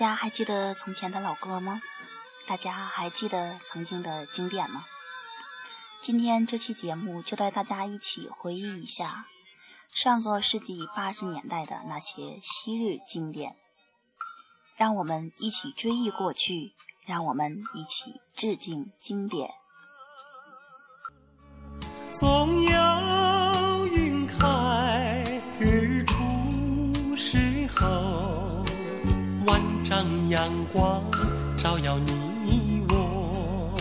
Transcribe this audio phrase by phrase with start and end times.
[0.00, 1.82] 大家还记得从前的老歌吗？
[2.46, 4.82] 大家还记得曾经的经典吗？
[6.00, 9.26] 今天这期节目就带大家一起回忆一下
[9.90, 13.54] 上个世纪八十年代的那些昔日经典，
[14.74, 16.72] 让我们一起追忆过去，
[17.04, 19.50] 让我们一起致敬经典。
[22.10, 23.19] 总有
[29.90, 31.02] 让阳光
[31.56, 33.74] 照耀你我，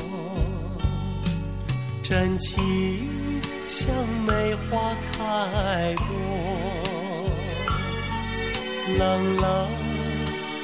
[2.01, 2.57] 真情
[3.67, 3.93] 像
[4.25, 6.07] 梅花开过，
[8.97, 9.67] 冷冷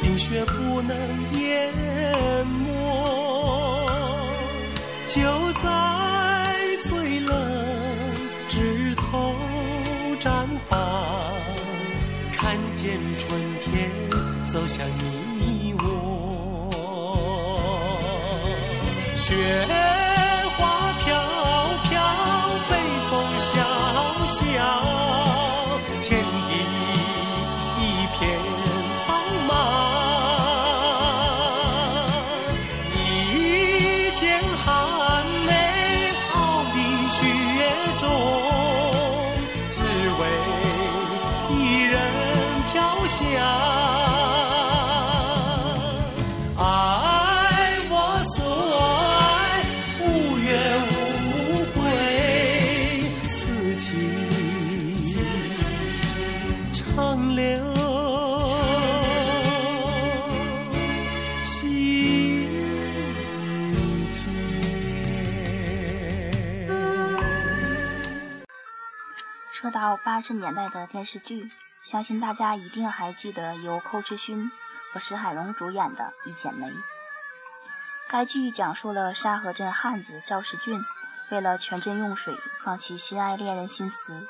[0.01, 0.97] 冰雪不能
[1.33, 1.71] 淹
[2.47, 2.73] 没，
[5.05, 5.21] 就
[5.61, 7.35] 在最冷。
[8.49, 9.35] 枝头
[10.21, 10.79] 绽放，
[12.31, 13.91] 看见春天
[14.49, 15.24] 走向你
[69.85, 71.47] 到八十年代的电视剧，
[71.83, 74.49] 相信大家一定还记得由寇世勋
[74.91, 76.65] 和石海龙主演的《一剪梅》。
[78.09, 80.81] 该剧讲述了沙河镇汉子赵世俊
[81.29, 84.25] 为了全镇用水，放弃心爱恋人心慈，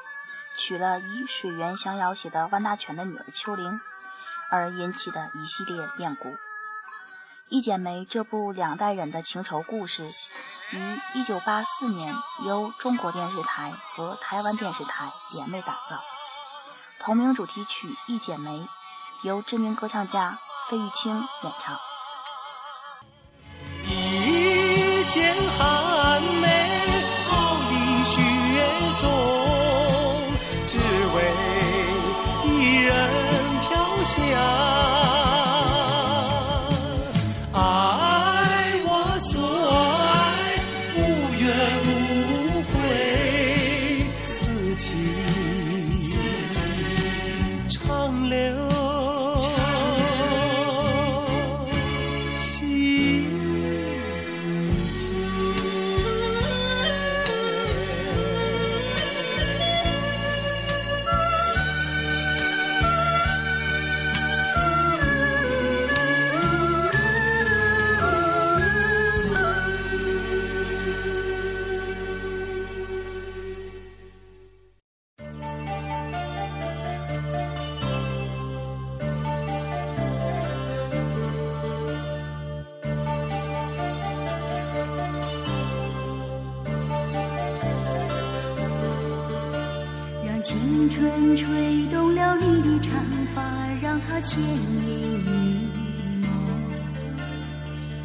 [0.58, 3.80] 娶了以水源相要挟的万大全的女儿秋玲，
[4.50, 6.32] 而引起的一系列变故。
[7.48, 10.06] 《一剪梅》这部两代人的情仇故事，
[10.72, 10.78] 于
[11.24, 12.14] 1984年
[12.46, 16.02] 由中国电视台和台湾电视台联袂打造。
[17.00, 18.50] 同名主题曲《一剪梅》
[19.22, 20.40] 由知名歌唱家
[20.70, 21.80] 费玉清演唱。
[23.88, 26.48] 一剪寒梅，
[27.30, 28.22] 傲立雪
[29.00, 29.08] 中，
[30.68, 30.80] 只
[31.14, 31.34] 为
[32.46, 34.65] 一人飘香。
[94.28, 94.44] 牵引
[95.24, 96.30] 你的梦。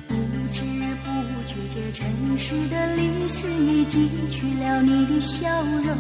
[0.07, 0.15] 不
[0.51, 0.61] 知
[1.03, 1.07] 不
[1.47, 1.99] 觉，这城
[2.37, 5.49] 市的历史已记取了你的笑
[5.83, 5.97] 容。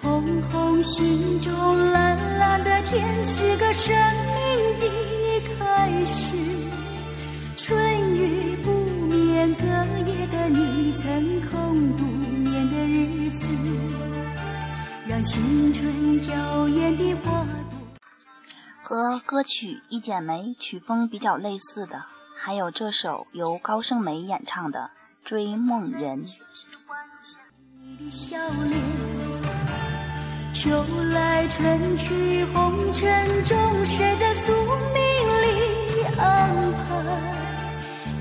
[0.00, 1.52] 红红心中
[1.92, 3.94] 蓝蓝的天，是个生
[4.34, 4.44] 命
[4.80, 4.86] 的
[5.58, 6.34] 开始。
[7.54, 7.76] 春
[8.16, 8.70] 雨不
[9.14, 9.64] 眠，隔
[10.10, 12.02] 夜的你曾空独
[12.40, 13.46] 眠的日子。
[15.06, 17.46] 让青春娇艳的花。
[18.88, 22.06] 和歌曲《一剪梅》曲风比较类似的，
[22.38, 24.90] 还有这首由高胜美演唱的
[25.28, 26.24] 《追梦人》。
[30.54, 30.70] 秋
[31.12, 34.54] 来春去红尘中，谁在宿
[34.94, 35.04] 命
[35.42, 36.88] 里安排？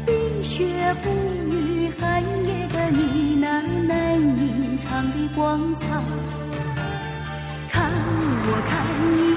[0.06, 1.10] 冰雪不
[1.50, 5.88] 语，寒夜的你那难隐藏的光彩。
[7.70, 7.90] 看
[8.50, 8.86] 我看
[9.16, 9.37] 一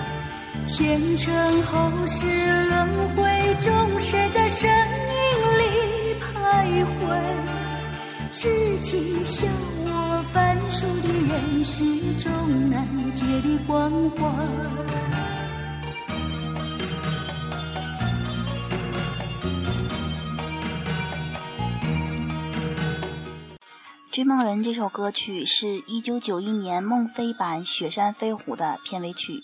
[0.71, 2.25] 前尘后世
[2.69, 4.73] 轮回中，谁在身影
[5.59, 5.63] 里
[6.21, 7.19] 徘徊？
[8.31, 9.45] 痴情笑
[9.83, 11.83] 我凡俗的人世
[12.23, 14.25] 中难解的关怀。
[24.13, 29.43] 《追梦人》这首歌曲是一九九一年孟非版《雪山飞虎》的片尾曲。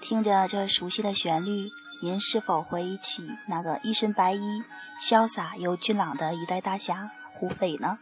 [0.00, 1.70] 听着这熟悉的旋律，
[2.02, 4.40] 您是否回忆起那个一身白衣、
[5.02, 7.98] 潇洒又俊朗的一代大侠胡斐呢？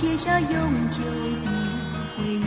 [0.00, 0.48] 写下永
[0.88, 1.46] 久的
[2.16, 2.40] 回忆。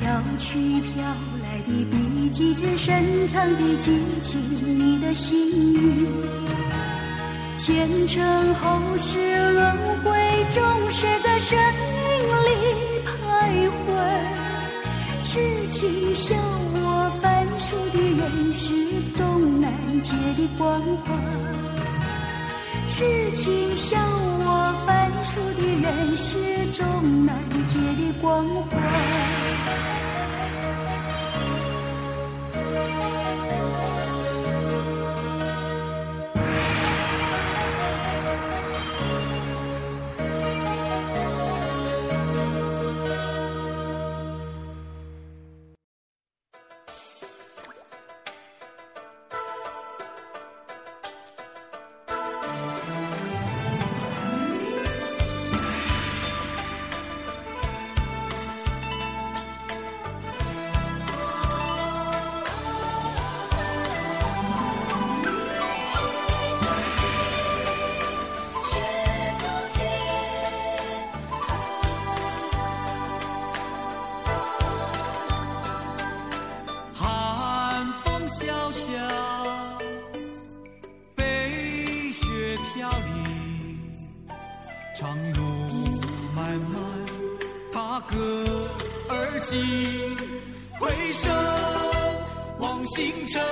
[0.00, 1.04] 飘去飘
[1.42, 3.92] 来的笔迹，是深长的激
[4.22, 6.08] 情，你的心语。
[7.58, 9.18] 前尘后世
[9.52, 10.10] 轮回
[10.54, 11.62] 中，谁在身影
[12.46, 12.48] 里
[13.04, 13.90] 徘徊？
[15.20, 16.34] 痴情笑
[16.72, 18.72] 我凡俗的人世
[19.14, 19.70] 中难
[20.00, 21.12] 解的关怀，
[22.86, 26.38] 痴情笑我凡出的人是
[26.72, 27.36] 终难
[27.66, 29.47] 解的关怀。
[89.50, 91.30] 回首
[92.58, 93.42] 望星辰，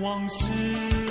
[0.00, 1.03] 往事。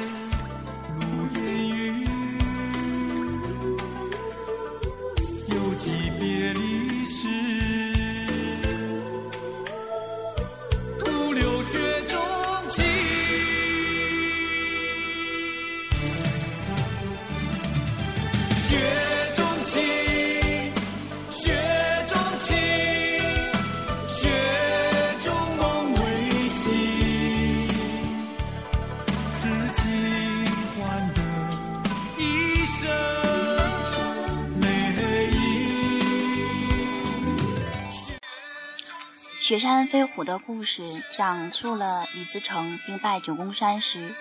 [39.53, 40.81] 雪山飞虎的故事
[41.15, 44.15] 讲述了李自成兵败九宫山时，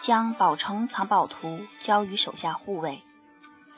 [0.00, 3.02] 将宝城藏宝图交予手下护卫，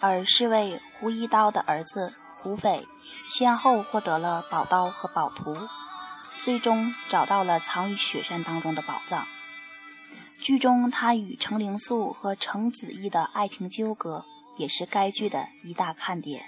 [0.00, 2.80] 而侍卫胡一刀的儿子胡斐
[3.26, 5.52] 先后获得了宝刀和宝图，
[6.40, 9.26] 最终找到了藏于雪山当中的宝藏。
[10.38, 14.24] 剧中他与程灵素和程子义的爱情纠葛，
[14.58, 16.44] 也是该剧的一大看点。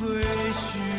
[0.00, 0.08] 追
[0.50, 0.89] 寻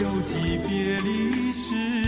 [0.00, 2.07] 有几别离时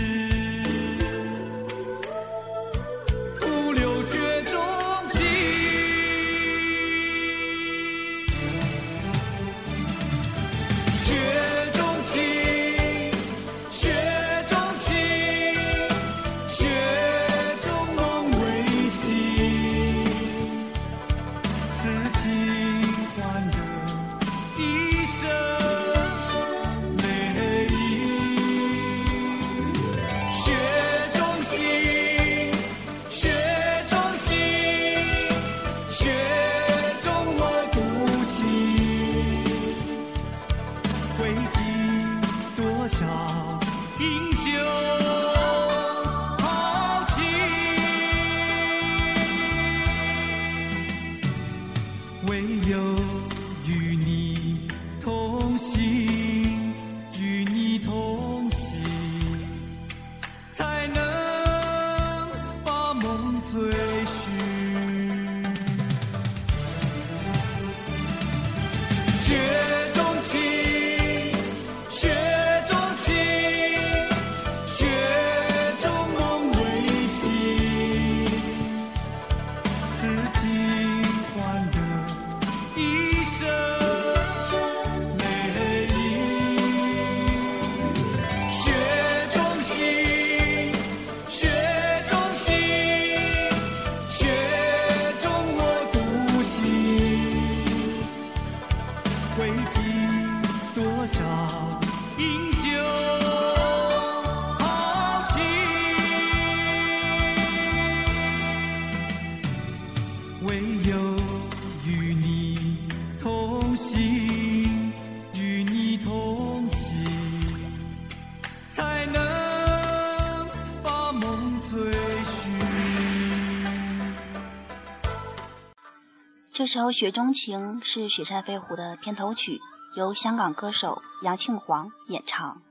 [126.61, 129.59] 这首《雪中情》是《雪山飞狐》的片头曲，
[129.95, 132.61] 由香港歌手杨庆煌演唱。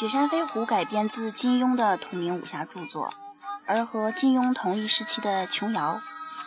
[0.00, 3.12] 雪山飞狐》改编自金庸的同名武侠著作，
[3.66, 6.00] 而和金庸同一时期的琼瑶，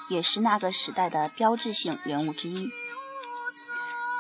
[0.10, 2.72] 也是那个时代的标志性人物之一。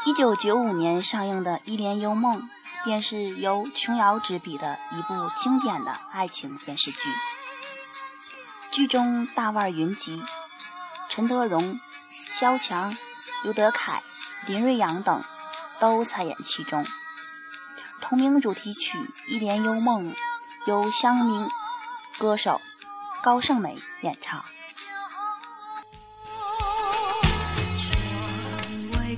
[0.05, 2.41] 一九九五年上映的《一帘幽梦》，
[2.85, 6.99] 便是由琼瑶执笔的一部经典的爱情电视剧。
[8.71, 10.21] 剧中大腕云集，
[11.09, 11.79] 陈德容、
[12.11, 12.95] 萧蔷、
[13.41, 14.03] 刘德凯、
[14.45, 15.23] 林瑞阳等
[15.79, 16.85] 都参演其中。
[18.03, 18.97] 同名主题曲
[19.29, 20.11] 《一帘幽梦》
[20.67, 21.47] 由乡民
[22.19, 22.59] 歌手
[23.23, 24.43] 高胜美演唱。
[28.43, 29.15] 窗外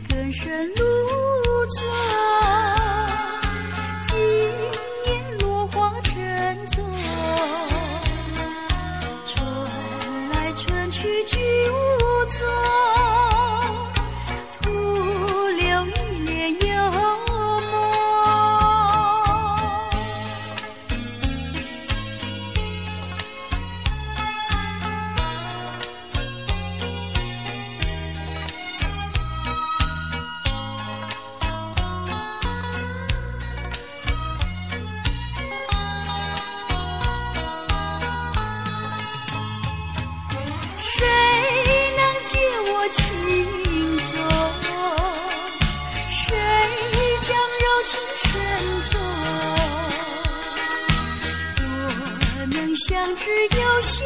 [52.87, 53.97] 相知又相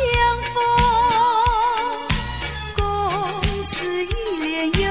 [0.53, 0.55] 逢，
[2.77, 2.81] 共
[3.67, 4.07] 此一
[4.39, 4.87] 帘幽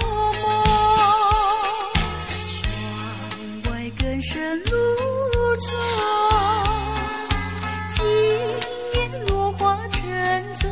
[0.00, 0.02] 梦。
[2.50, 2.58] 窗
[3.70, 4.72] 外更深露
[5.56, 5.70] 重。
[7.94, 7.96] 今
[8.94, 8.96] 夜
[9.28, 10.02] 落花沉
[10.56, 10.68] 重，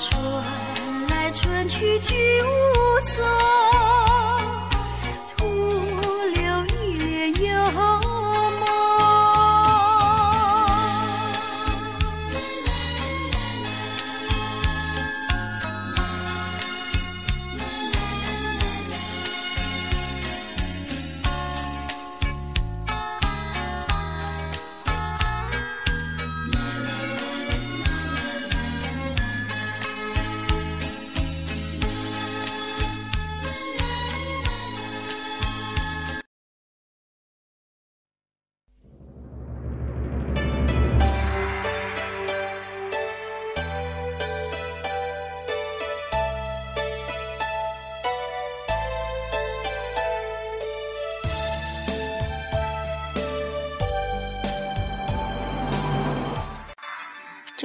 [0.00, 0.10] 春
[1.08, 2.42] 来春去菊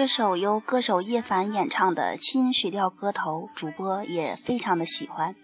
[0.02, 5.36] 这首由歌手叶凡演唱的新水调歌头，主播也非常的喜欢。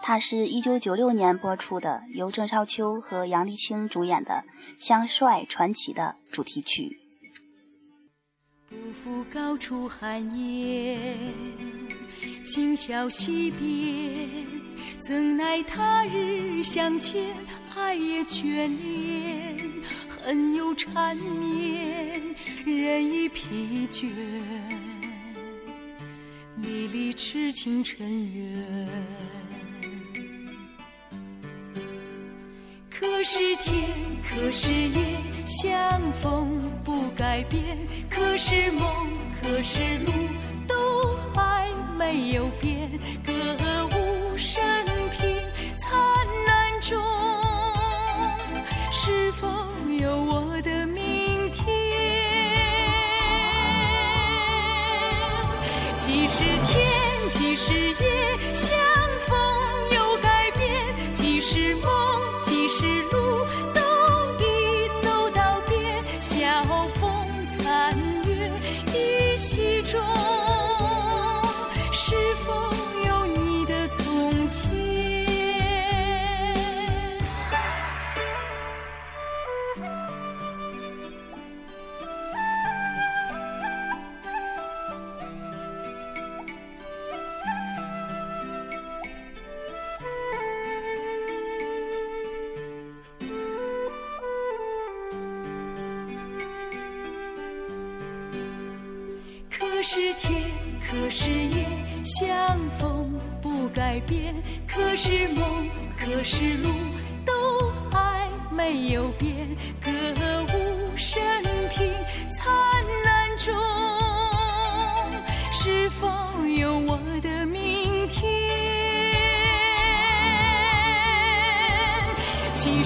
[0.00, 4.44] 它是一九九六年播出的，由郑少秋和杨丽青主演的
[4.82, 6.98] 《香帅传奇》的主题曲。
[8.70, 11.18] 不负高处寒烟，
[12.42, 14.26] 今宵惜别，
[14.98, 17.26] 怎奈他日相见，
[17.74, 19.70] 爱也眷恋。
[20.22, 22.29] 恨又缠绵，
[22.64, 24.06] 人已疲倦，
[26.56, 28.88] 离离痴情尘缘。
[32.90, 33.88] 可是天，
[34.28, 37.62] 可是夜，相逢不改变；
[38.10, 39.08] 可是梦，
[39.40, 40.12] 可是路，
[40.68, 41.66] 都还
[41.98, 42.90] 没有变。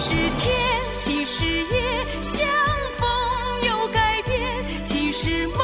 [0.06, 0.52] 是天，
[0.98, 2.46] 即使夜，相
[2.98, 3.08] 逢
[3.66, 5.58] 又改变；即使梦，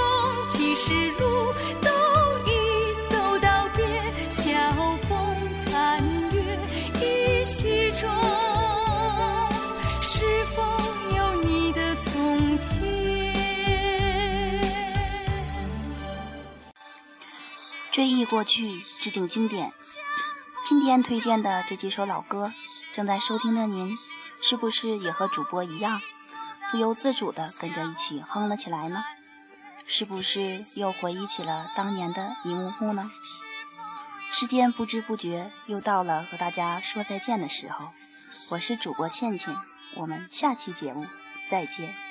[0.49, 1.91] 即使路，都
[2.47, 2.51] 已
[3.11, 4.03] 走到边。
[4.31, 4.51] 晓
[5.07, 6.59] 风残月
[7.03, 8.09] 依稀中，
[10.01, 10.63] 是否
[11.19, 12.81] 有你的从前？
[17.93, 19.71] 追忆过去，致敬经典。
[20.67, 22.51] 今天推荐的这几首老歌，
[22.95, 23.99] 正在收听的您，
[24.43, 26.01] 是不是也和主播一样，
[26.71, 29.05] 不由自主地跟着一起哼了起来呢？
[29.87, 33.11] 是不是又回忆起了当年的一幕幕呢？
[34.33, 37.93] 时间不知不觉又到了和大家说再见的时候，
[38.53, 39.55] 我是主播倩倩，
[39.97, 41.05] 我们下期节目
[41.49, 42.10] 再见。